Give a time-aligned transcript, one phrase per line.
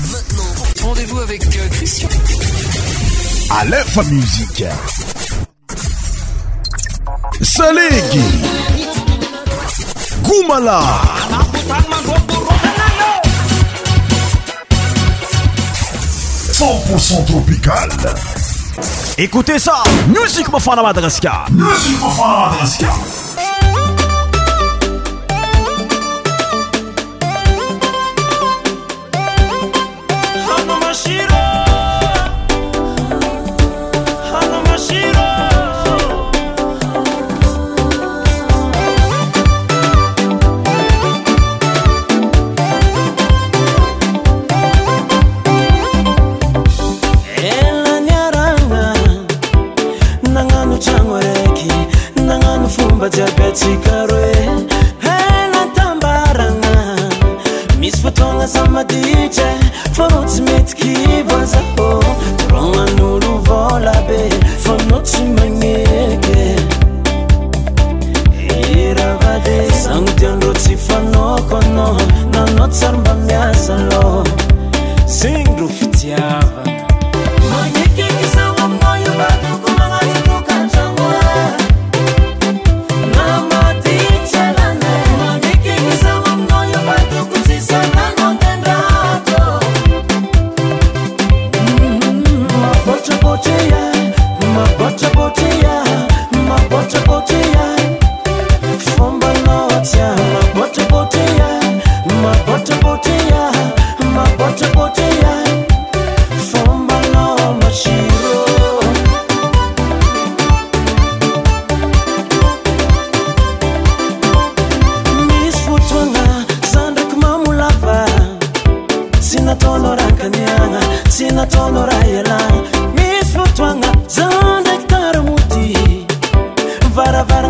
[0.00, 0.44] maintenant
[0.86, 2.08] rendez-vous avec euh, Christian.
[3.50, 4.64] À l'info musique.
[7.40, 8.24] Salégui.
[10.22, 10.82] Goumala.
[16.52, 17.88] 100% tropical.
[19.18, 21.44] Écoutez ça, Musique la Madraska.
[21.50, 22.88] Musique la Madraska.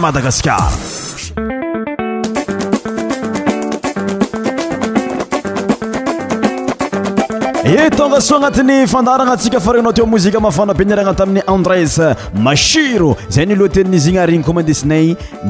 [0.00, 0.62] madagaskar
[7.64, 11.94] e tonga soa agnatin'ny fandarana atsika farainao teo mozika mafana be niragna tamin'ny andres
[12.46, 15.06] masiro zay nyloa tenn'izy igny arigny koa mandesinay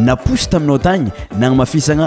[0.08, 2.06] naposy taminao tagny nagny mafisagna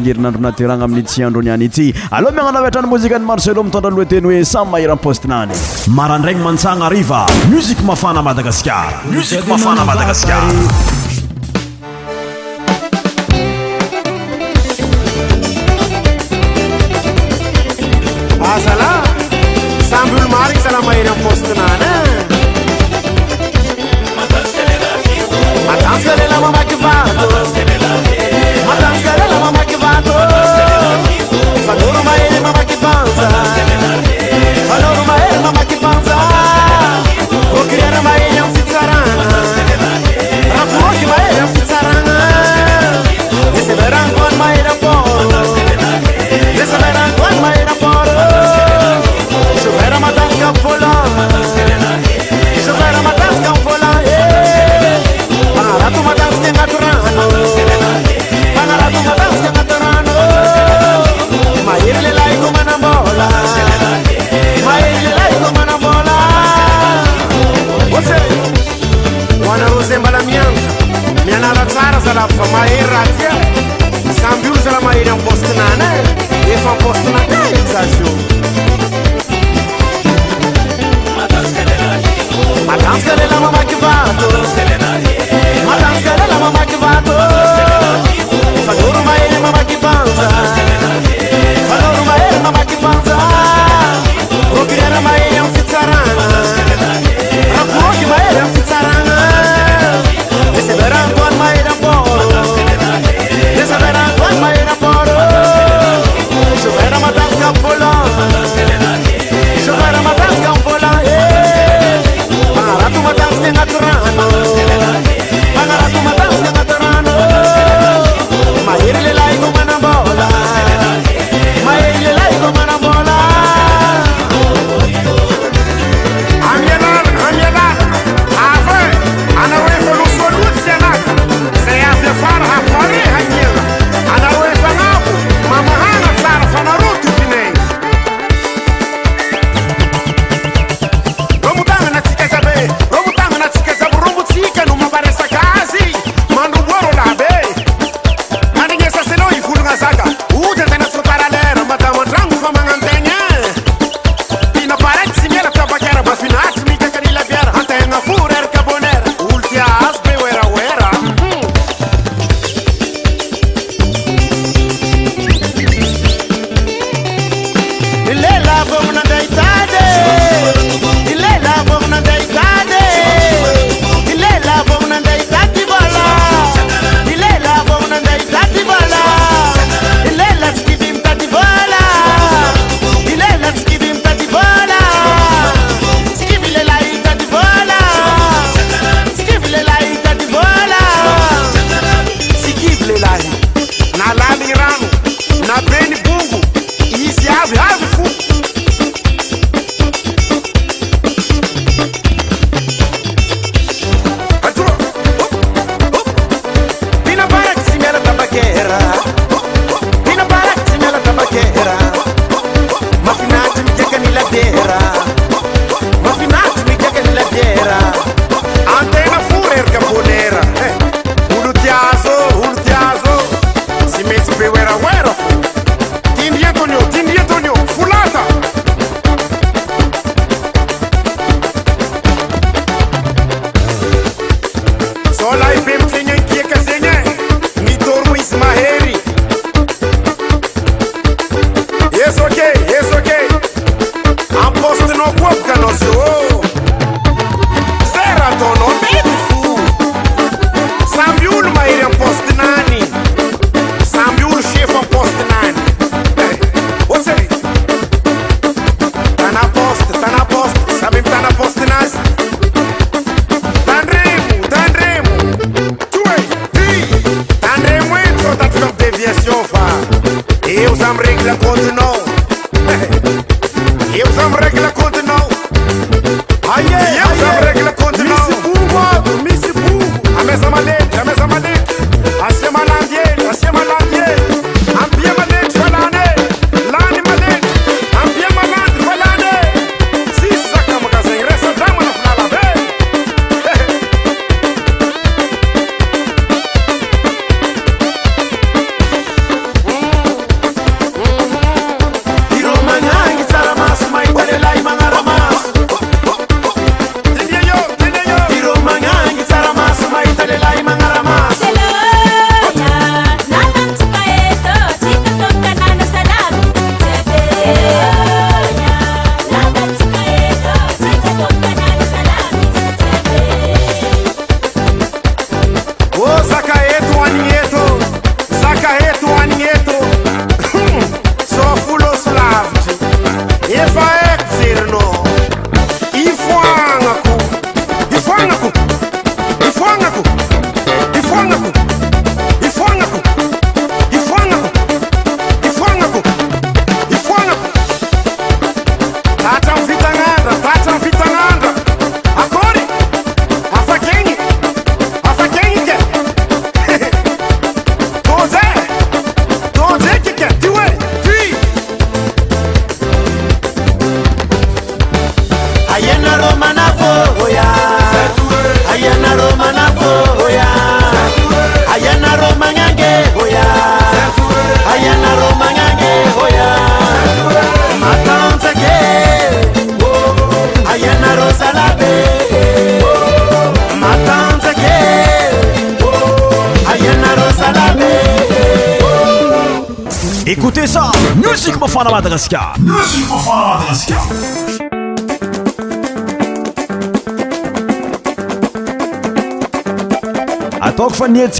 [0.01, 1.87] nerinandro nateragna amin'n' tsy andro aniany ity
[2.17, 5.53] aloha miagnano avy atra ny mozika ny marcelo mitondra lohateny hoe samy maheran postinany
[5.97, 10.99] marandragny mantsagna ariva muzik mafana madagasikara musik mafana madagaskaar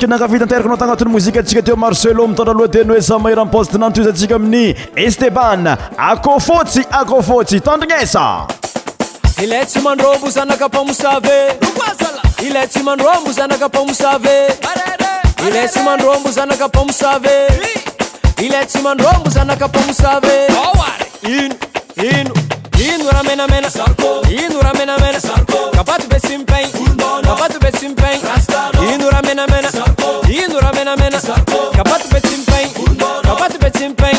[0.07, 5.63] nakavita anterakanao tagnatin'ny mozika atsika teo marcelo mitondraloha denoe zamaeramposdnantozatsika amin'ny esteban
[5.97, 8.47] akôfôtsy akofôtsy tandrignesa
[27.71, 28.21] pe simpeng
[28.91, 29.69] Inura mena mena
[30.27, 31.17] Inura mena mena
[31.75, 32.69] Kapatu pe simpeng
[33.23, 34.17] Kapatu pe simpeng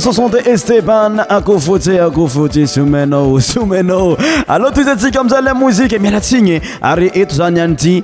[0.00, 4.16] soonte stepan akofotse akofotsy somainao somainao
[4.48, 7.94] alôa to izatsika amizala mozike mialatsignye ary eto zany any ity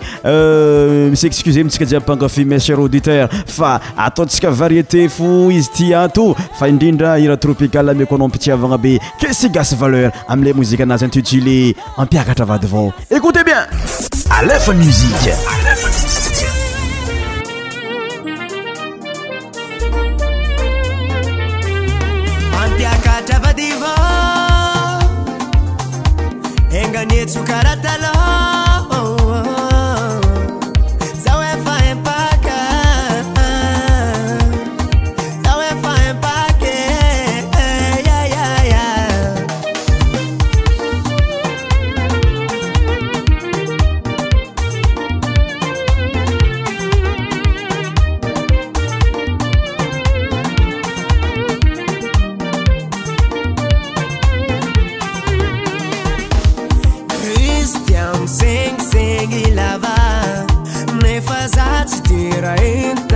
[1.11, 5.95] misy euh, excuse mitsika ji ampangafi me cher auditeur fa ataotsika variété fo izy ty
[5.95, 11.75] ato fa indrindra ira tropical miko anao ampitsiavagnabe ke si gasy valeur amila mozikeanazy antutilé
[11.97, 14.49] ampiakatra avadyavao écoute bienaai
[62.61, 63.14] ain't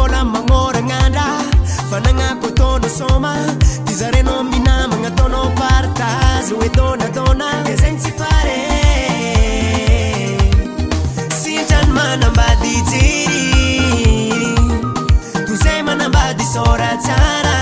[0.00, 1.26] ôla magnoranandra
[1.90, 3.32] fanagnako tona soma
[3.86, 8.58] dizarenao mihna magnataonao partaza oetonatona e zegny tsy pare
[11.40, 13.08] sytrany e manambadity
[15.46, 17.58] toza manambadi sora tsara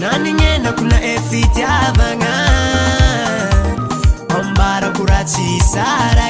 [0.00, 2.34] nanignenako na e fitiavagna
[4.36, 6.28] ambarakoratsy sara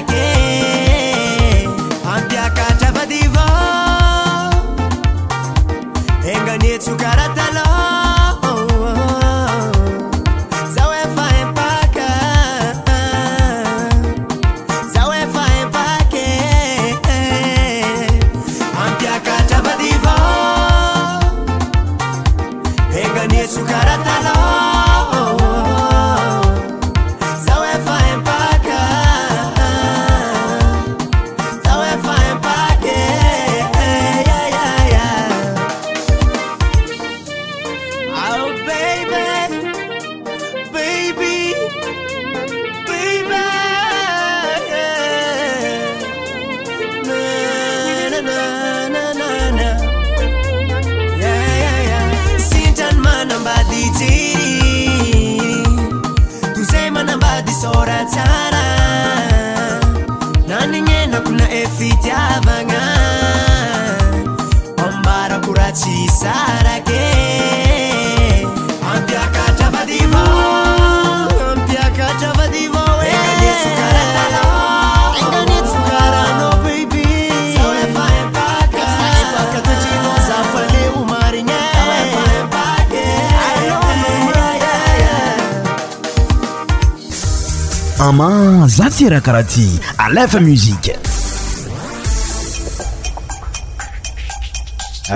[88.87, 89.66] aтira кarаti
[90.07, 90.85] alf musiq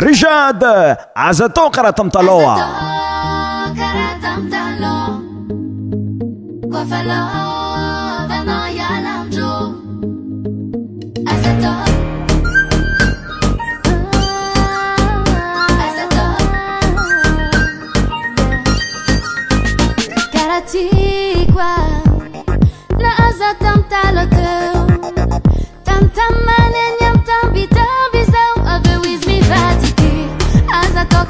[0.05, 0.61] rijad
[1.29, 2.55] azaтo кaraтa mtaloa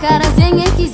[0.07, 0.94] cara sem que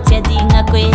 [0.00, 0.88] 切的那贵。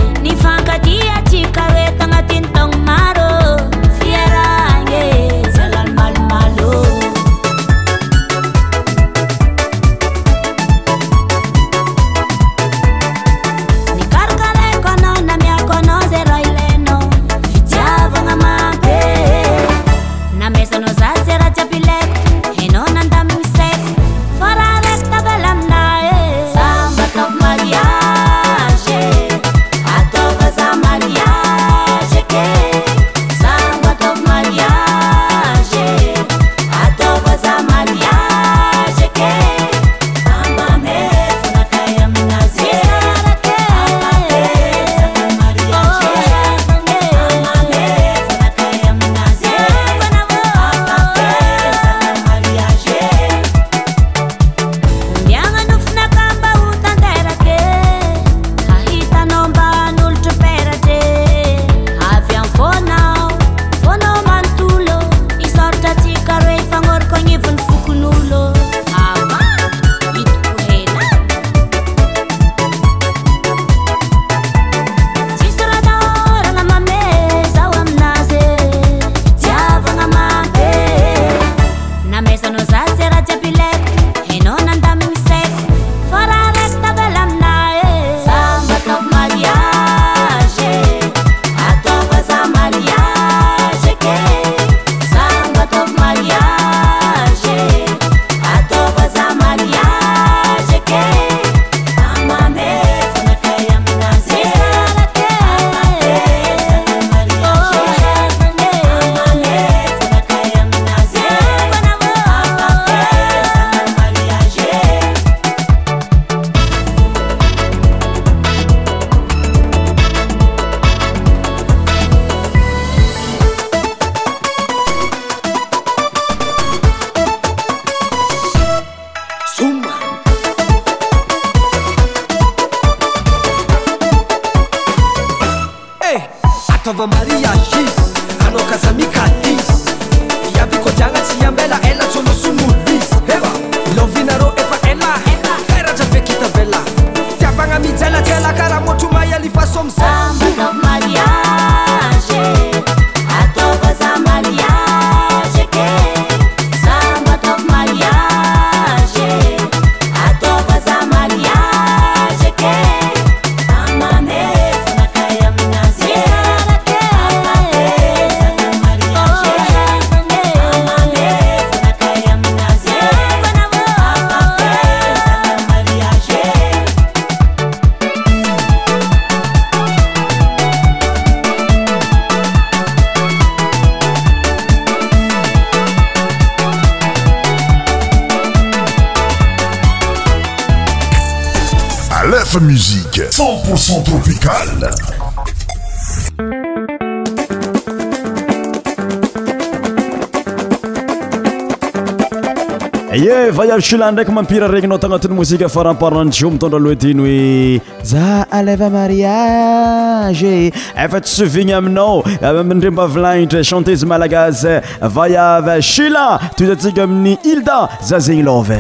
[203.92, 211.74] la ndraiky mampira aregninao tagnatin'ny mozika foramparany jio mitondralohadiny hoe za alefa mariage efa tysovigny
[211.78, 214.76] aminao amindremba eh, avilagnitra cantezy malagazy
[215.16, 218.80] vayava shila tozatika amin'ny ilda za zegny lova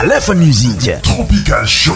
[0.00, 1.94] alefa muzike tropical cho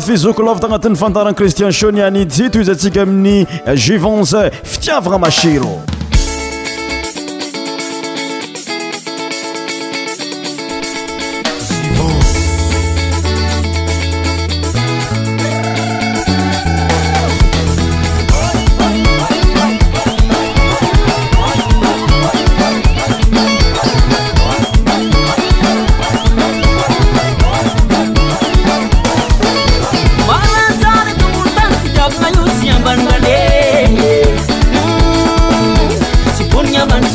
[0.00, 3.46] fizokolovtanatin'ny fantaran cristian shonianidsito zay tsika amin'ny
[3.84, 4.32] jivanc
[4.64, 5.87] fitiavagna masiro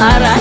[0.00, 0.37] arah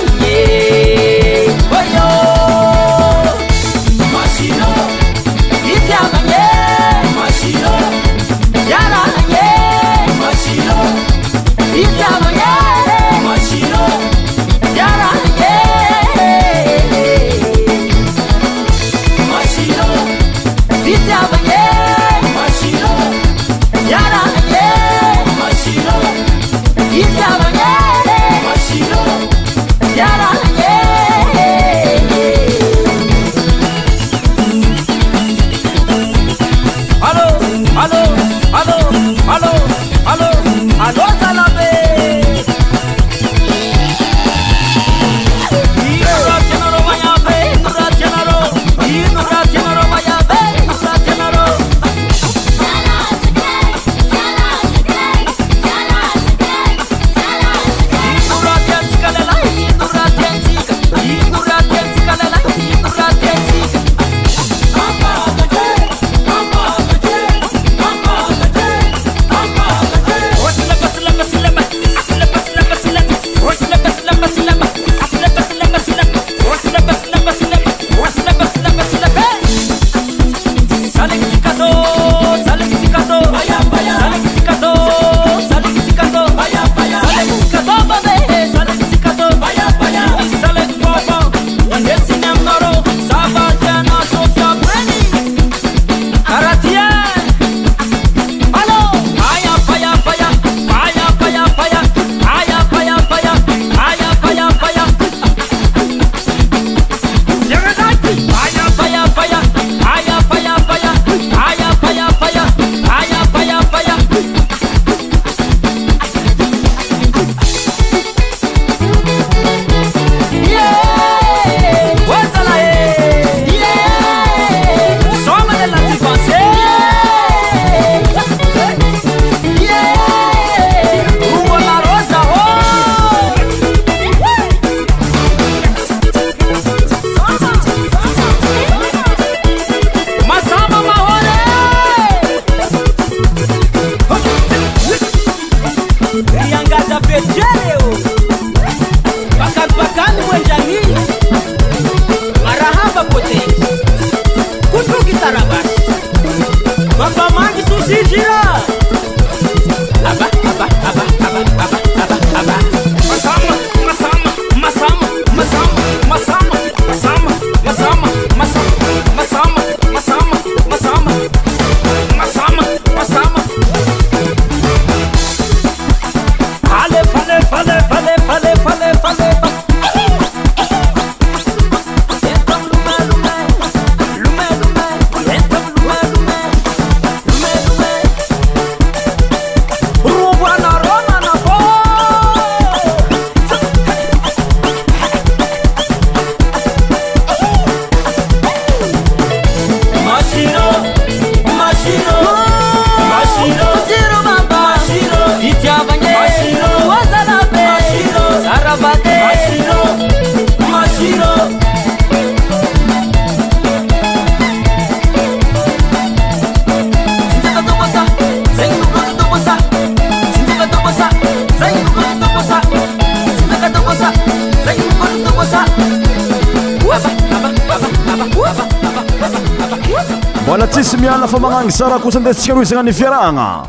[231.71, 233.65] sara kosa ande tsika ndro isana ny fiarahgna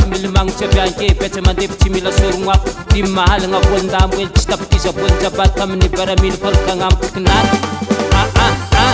[0.00, 2.62] amili mano tsy abyanke patsa mandeva tsy mila sorognoao
[2.94, 8.52] dimahalagnaavondamo ely tsy tapitizyvoly jabay tamin'ny baramino fôlotagnamokinayaatira ah, ah,
[8.84, 8.92] ah.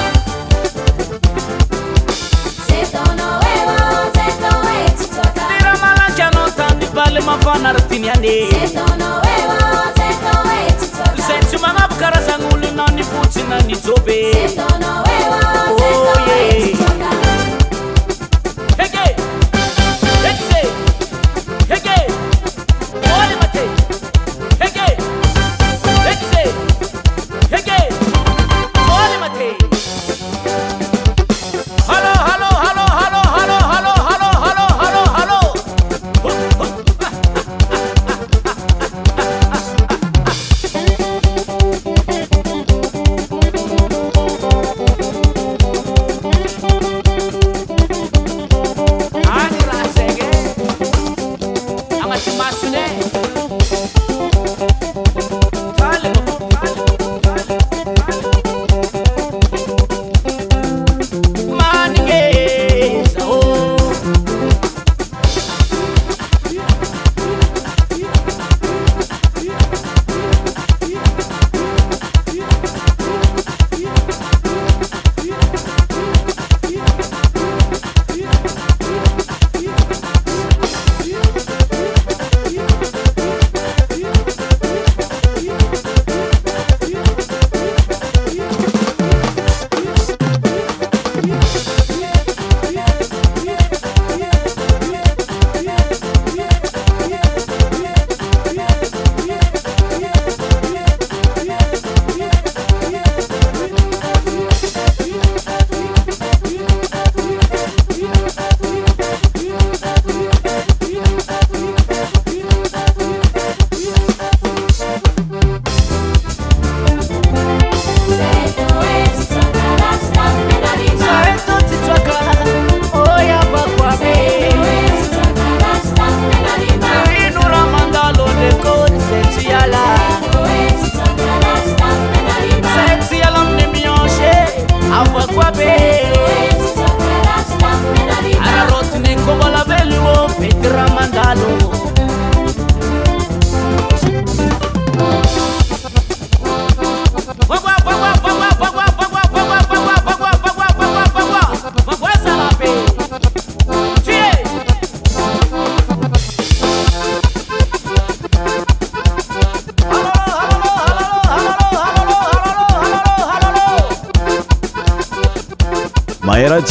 [5.83, 8.35] malankaanao ta nyvaly mafanaratiny anye
[11.27, 14.17] zay tsy magnabo karazagn'olona nifotsina nijoby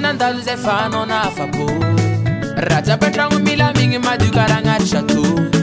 [0.00, 1.66] nandaloze fanaona fako
[2.68, 5.59] razabantragno milamigny madio karagnary sato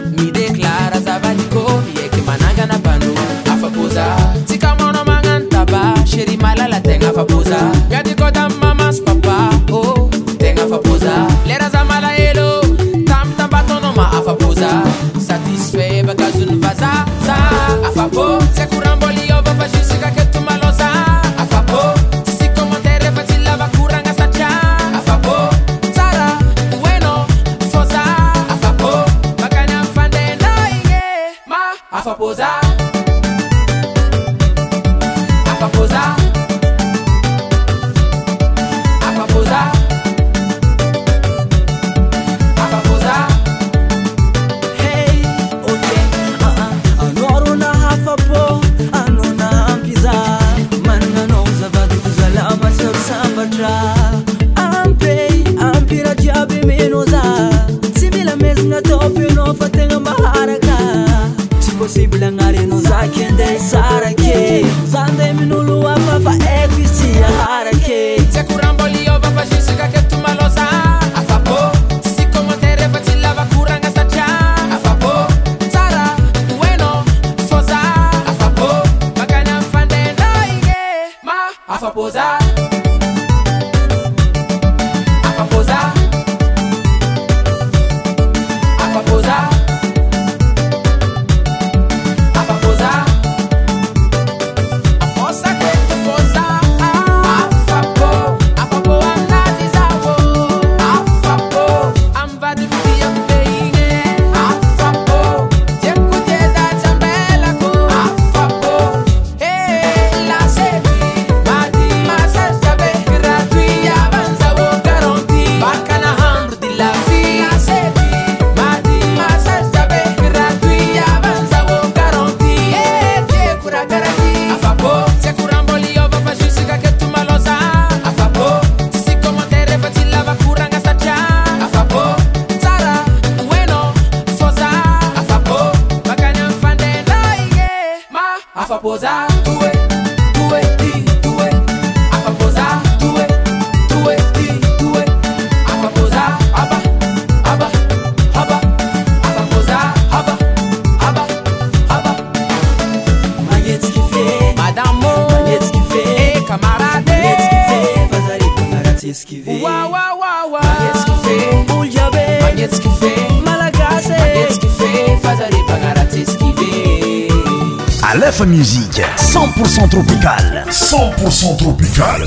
[168.19, 172.25] lafa musike 1ent pourcent tropicale c0porcent tropicale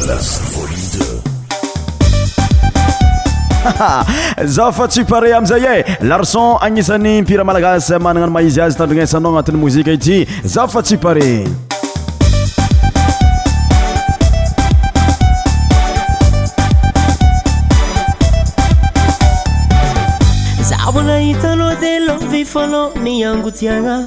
[4.43, 9.59] ie za fa tsipare amzay e larson agnisan'ny mpira malagas mananano maizy azy tandrinasanao agnatin'ny
[9.61, 11.45] mozike ity za fa tsiparé
[22.53, 24.07] fnyangoiana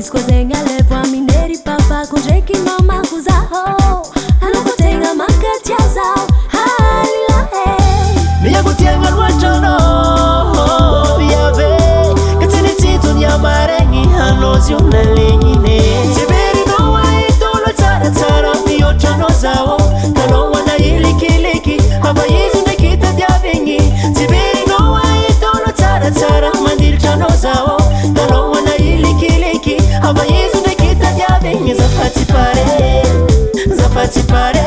[0.03, 4.07] scosengalevua mineri papa korekino makusaho
[4.41, 6.27] alapotega makeciazao
[7.29, 7.49] la
[8.43, 9.71] meyagutiengaluachonoh
[11.31, 11.67] yabe
[12.41, 14.98] ketenetitunyamarengi hanozion
[34.13, 34.65] Zăpați pare,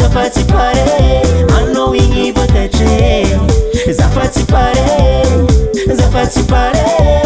[0.00, 1.20] zăpați pare
[1.56, 3.26] Anul inii vă tăce
[3.92, 5.24] Zăpați pare,
[5.96, 7.17] zăpați pare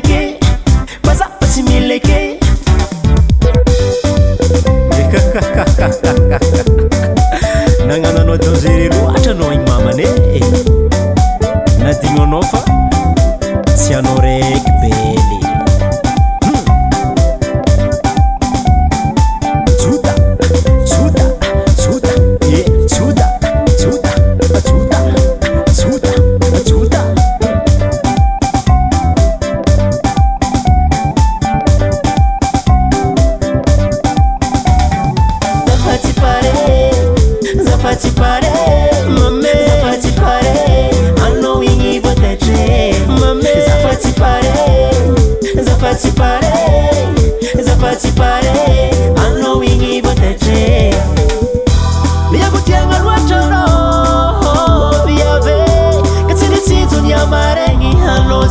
[0.00, 0.45] to it.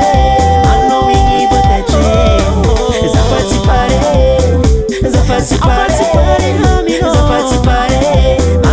[0.71, 2.01] allo wingi potace
[3.09, 3.99] Za fatti pare,
[5.09, 6.01] za fatti pare
[7.01, 7.99] Za fatti pare,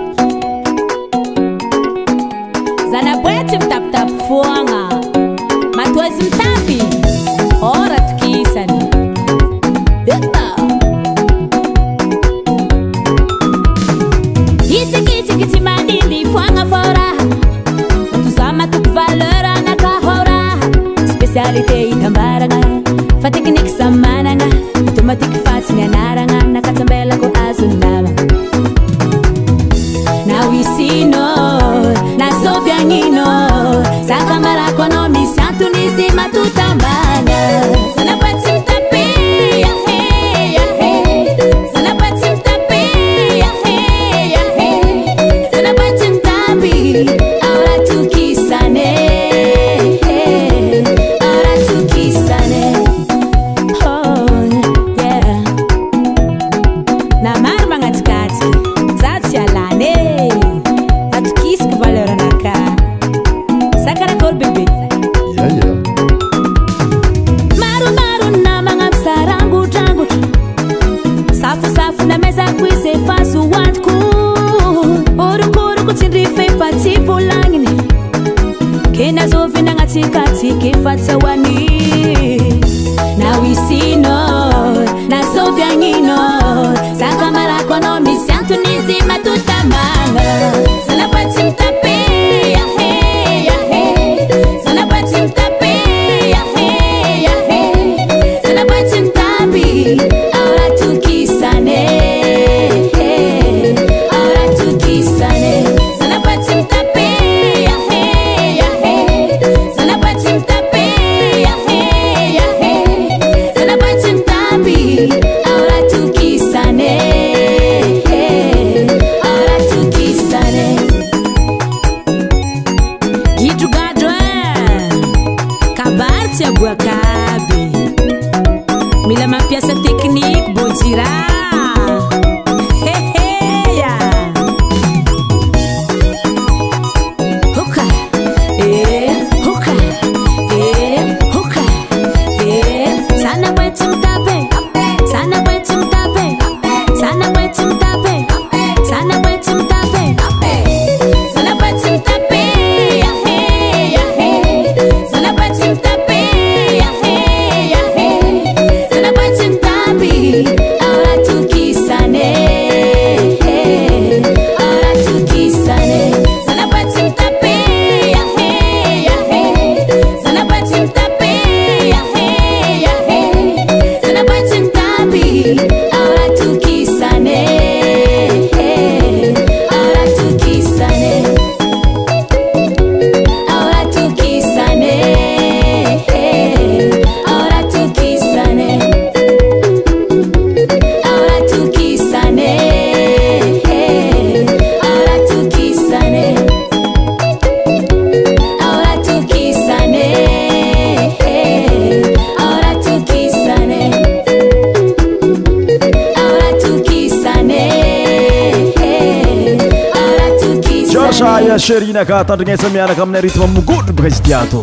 [211.59, 214.59] cherinaka tandriga samiana kamne rytme mugodu bekasi diato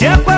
[0.00, 0.37] Yeah,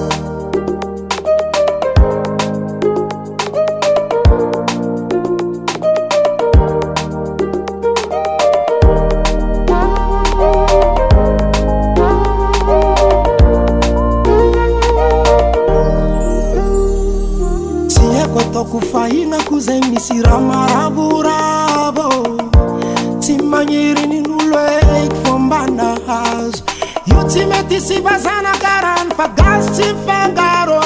[27.79, 30.83] sy fazanakarany fa gaz tsy fakarô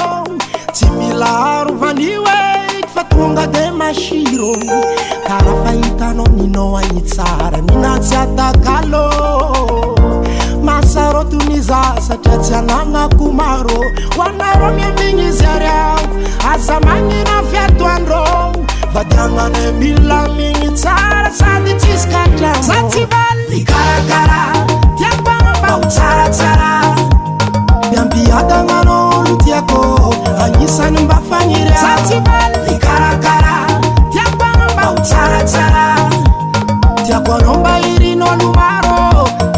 [0.72, 4.52] tsy milarovanioeity fa tonga de masi ro
[5.26, 9.06] kara fahitanao nina ani tsara minatsy atakalô
[10.66, 13.78] masarôtonyza satria tsy anagnako marô
[14.16, 16.04] ho ainarô miamigny izy aryao
[16.52, 18.24] aza manina fiatoandrô
[18.92, 24.64] fa di agnane milamigny tsara sady tsisykatra zatsyvalnykagarai
[27.94, 30.14] yampiadaganaolo yako
[30.44, 33.70] anyisany mbafaniryyakanbairnlar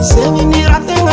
[0.00, 1.12] zenyniratena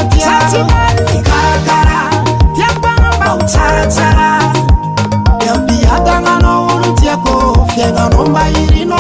[5.46, 7.34] yyampiaaganaolo yako
[7.76, 8.94] fiaganombairin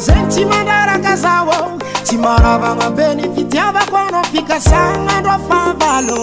[0.00, 1.70] zegny tsy mandraraka zao ao
[2.04, 6.20] tsy maravagnampe ny fidiavako anao fikasianandro favalô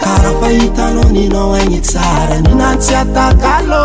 [0.00, 3.84] karaha fahitanao ninao agny tsara ny nantsy ataka alô